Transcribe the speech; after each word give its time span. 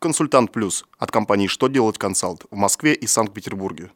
Консультант 0.00 0.52
Плюс 0.52 0.84
от 0.96 1.10
компании 1.10 1.48
«Что 1.48 1.66
делать 1.66 1.98
консалт» 1.98 2.44
в 2.52 2.54
Москве 2.54 2.94
и 2.94 3.08
Санкт-Петербурге. 3.08 3.90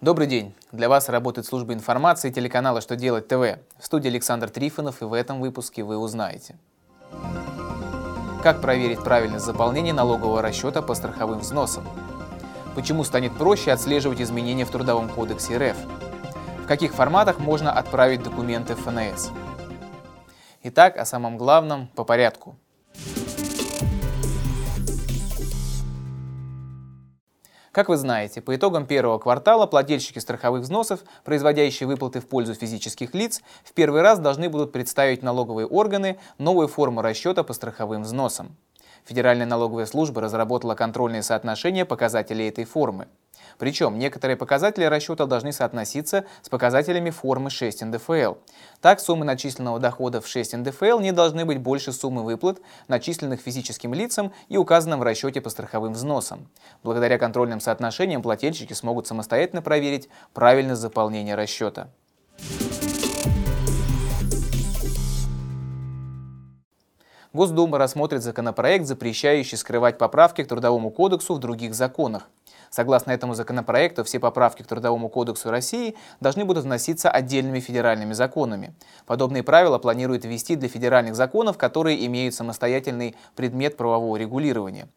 Добрый 0.00 0.26
день! 0.26 0.52
Для 0.72 0.88
вас 0.88 1.08
работает 1.08 1.46
служба 1.46 1.74
информации 1.74 2.32
телеканала 2.32 2.80
«Что 2.80 2.96
делать 2.96 3.28
ТВ». 3.28 3.60
В 3.78 3.86
студии 3.86 4.08
Александр 4.08 4.50
Трифонов 4.50 5.00
и 5.00 5.04
в 5.04 5.12
этом 5.12 5.40
выпуске 5.40 5.84
вы 5.84 5.96
узнаете. 5.96 6.58
Как 8.42 8.60
проверить 8.60 9.04
правильность 9.04 9.44
заполнения 9.44 9.92
налогового 9.92 10.42
расчета 10.42 10.82
по 10.82 10.94
страховым 10.94 11.38
взносам? 11.38 11.86
Почему 12.74 13.04
станет 13.04 13.32
проще 13.38 13.70
отслеживать 13.70 14.20
изменения 14.20 14.64
в 14.64 14.70
Трудовом 14.72 15.08
кодексе 15.08 15.56
РФ? 15.56 16.07
Каких 16.68 16.92
форматах 16.92 17.38
можно 17.38 17.72
отправить 17.72 18.22
документы 18.22 18.74
в 18.74 18.80
ФНС? 18.80 19.30
Итак, 20.64 20.98
о 20.98 21.06
самом 21.06 21.38
главном 21.38 21.88
по 21.88 22.04
порядку– 22.04 22.56
Как 27.78 27.88
вы 27.88 27.96
знаете, 27.96 28.40
по 28.40 28.56
итогам 28.56 28.86
первого 28.86 29.18
квартала 29.18 29.66
плательщики 29.66 30.18
страховых 30.18 30.62
взносов, 30.62 31.04
производящие 31.22 31.86
выплаты 31.86 32.20
в 32.20 32.26
пользу 32.26 32.54
физических 32.54 33.14
лиц, 33.14 33.40
в 33.62 33.72
первый 33.72 34.02
раз 34.02 34.18
должны 34.18 34.48
будут 34.48 34.72
представить 34.72 35.22
налоговые 35.22 35.64
органы 35.66 36.18
новую 36.38 36.66
форму 36.66 37.02
расчета 37.02 37.44
по 37.44 37.52
страховым 37.52 38.02
взносам. 38.02 38.56
Федеральная 39.04 39.46
налоговая 39.46 39.86
служба 39.86 40.20
разработала 40.20 40.74
контрольные 40.74 41.22
соотношения 41.22 41.84
показателей 41.84 42.48
этой 42.48 42.64
формы. 42.64 43.08
Причем 43.58 43.98
некоторые 43.98 44.36
показатели 44.36 44.84
расчета 44.84 45.26
должны 45.26 45.52
соотноситься 45.52 46.24
с 46.42 46.48
показателями 46.48 47.10
формы 47.10 47.50
6 47.50 47.82
НДФЛ. 47.82 48.34
Так, 48.80 49.00
суммы 49.00 49.24
начисленного 49.24 49.78
дохода 49.78 50.20
в 50.20 50.28
6 50.28 50.54
НДФЛ 50.58 51.00
не 51.00 51.12
должны 51.12 51.44
быть 51.44 51.58
больше 51.58 51.92
суммы 51.92 52.22
выплат, 52.24 52.60
начисленных 52.86 53.40
физическим 53.40 53.94
лицам 53.94 54.32
и 54.48 54.56
указанным 54.56 55.00
в 55.00 55.02
расчете 55.02 55.40
по 55.40 55.50
страховым 55.50 55.94
взносам. 55.94 56.48
Благодаря 56.82 57.18
контрольным 57.18 57.60
соотношениям 57.60 58.22
плательщики 58.22 58.72
смогут 58.72 59.06
самостоятельно 59.06 59.62
проверить 59.62 60.08
правильность 60.32 60.80
заполнения 60.80 61.34
расчета. 61.34 61.88
Госдума 67.34 67.76
рассмотрит 67.76 68.22
законопроект, 68.22 68.86
запрещающий 68.86 69.58
скрывать 69.58 69.98
поправки 69.98 70.42
к 70.42 70.48
Трудовому 70.48 70.90
кодексу 70.90 71.34
в 71.34 71.38
других 71.38 71.74
законах. 71.74 72.30
Согласно 72.70 73.10
этому 73.10 73.34
законопроекту, 73.34 74.02
все 74.02 74.18
поправки 74.18 74.62
к 74.62 74.66
Трудовому 74.66 75.10
кодексу 75.10 75.50
России 75.50 75.94
должны 76.20 76.46
будут 76.46 76.64
вноситься 76.64 77.10
отдельными 77.10 77.60
федеральными 77.60 78.14
законами. 78.14 78.74
Подобные 79.04 79.42
правила 79.42 79.78
планируют 79.78 80.24
ввести 80.24 80.56
для 80.56 80.70
федеральных 80.70 81.14
законов, 81.14 81.58
которые 81.58 82.04
имеют 82.06 82.34
самостоятельный 82.34 83.14
предмет 83.36 83.76
правового 83.76 84.16
регулирования. 84.16 84.88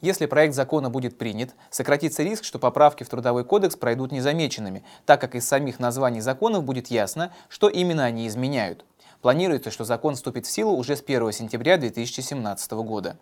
Если 0.00 0.26
проект 0.26 0.54
закона 0.54 0.90
будет 0.90 1.16
принят, 1.16 1.54
сократится 1.70 2.24
риск, 2.24 2.42
что 2.42 2.58
поправки 2.58 3.04
в 3.04 3.08
Трудовой 3.08 3.44
кодекс 3.44 3.76
пройдут 3.76 4.10
незамеченными, 4.10 4.84
так 5.06 5.20
как 5.20 5.36
из 5.36 5.46
самих 5.46 5.78
названий 5.78 6.20
законов 6.20 6.64
будет 6.64 6.88
ясно, 6.88 7.32
что 7.48 7.68
именно 7.68 8.04
они 8.04 8.26
изменяют. 8.26 8.84
Планируется, 9.20 9.70
что 9.70 9.84
закон 9.84 10.14
вступит 10.14 10.46
в 10.46 10.50
силу 10.50 10.76
уже 10.76 10.94
с 10.94 11.02
1 11.02 11.32
сентября 11.32 11.76
2017 11.76 12.72
года. 12.72 13.18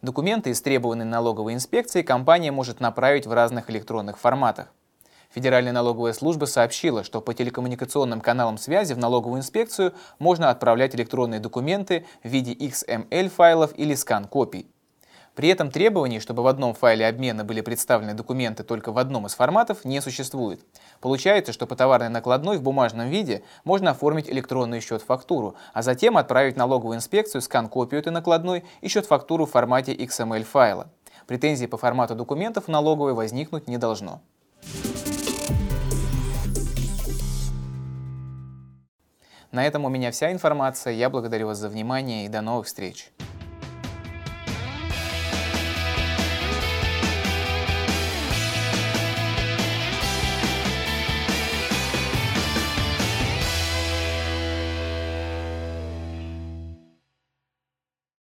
Документы, 0.00 0.52
истребованные 0.52 1.04
налоговой 1.04 1.54
инспекцией, 1.54 2.04
компания 2.04 2.52
может 2.52 2.80
направить 2.80 3.26
в 3.26 3.32
разных 3.32 3.70
электронных 3.70 4.18
форматах. 4.18 4.72
Федеральная 5.30 5.72
налоговая 5.72 6.12
служба 6.12 6.46
сообщила, 6.46 7.04
что 7.04 7.20
по 7.20 7.34
телекоммуникационным 7.34 8.20
каналам 8.20 8.56
связи 8.56 8.94
в 8.94 8.98
налоговую 8.98 9.40
инспекцию 9.40 9.92
можно 10.18 10.48
отправлять 10.48 10.94
электронные 10.94 11.40
документы 11.40 12.06
в 12.22 12.28
виде 12.28 12.54
XML 12.54 13.28
файлов 13.28 13.72
или 13.76 13.94
скан-копий. 13.94 14.70
При 15.36 15.50
этом 15.50 15.70
требований, 15.70 16.18
чтобы 16.18 16.42
в 16.42 16.46
одном 16.46 16.72
файле 16.72 17.06
обмена 17.06 17.44
были 17.44 17.60
представлены 17.60 18.14
документы 18.14 18.64
только 18.64 18.90
в 18.90 18.96
одном 18.96 19.26
из 19.26 19.34
форматов, 19.34 19.84
не 19.84 20.00
существует. 20.00 20.62
Получается, 21.02 21.52
что 21.52 21.66
по 21.66 21.76
товарной 21.76 22.08
накладной 22.08 22.56
в 22.56 22.62
бумажном 22.62 23.10
виде 23.10 23.42
можно 23.62 23.90
оформить 23.90 24.30
электронный 24.30 24.80
счет-фактуру, 24.80 25.54
а 25.74 25.82
затем 25.82 26.16
отправить 26.16 26.56
налоговую 26.56 26.96
инспекцию 26.96 27.42
скан-копию 27.42 28.00
этой 28.00 28.12
накладной 28.12 28.64
и 28.80 28.88
счет-фактуру 28.88 29.44
в 29.44 29.50
формате 29.50 29.94
XML 29.94 30.42
файла. 30.42 30.88
Претензий 31.26 31.66
по 31.66 31.76
формату 31.76 32.14
документов 32.14 32.64
в 32.64 32.68
налоговой 32.68 33.12
возникнуть 33.12 33.68
не 33.68 33.76
должно. 33.76 34.22
На 39.52 39.66
этом 39.66 39.84
у 39.84 39.90
меня 39.90 40.10
вся 40.12 40.32
информация. 40.32 40.94
Я 40.94 41.10
благодарю 41.10 41.48
вас 41.48 41.58
за 41.58 41.68
внимание 41.68 42.24
и 42.24 42.28
до 42.28 42.40
новых 42.40 42.66
встреч. 42.66 43.12